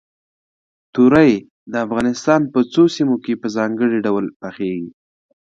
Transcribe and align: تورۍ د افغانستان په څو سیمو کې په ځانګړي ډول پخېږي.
تورۍ 0.93 1.31
د 1.71 1.73
افغانستان 1.85 2.41
په 2.53 2.59
څو 2.73 2.83
سیمو 2.95 3.15
کې 3.23 3.33
په 3.41 3.47
ځانګړي 3.55 3.97
ډول 4.05 4.25
پخېږي. 4.41 4.89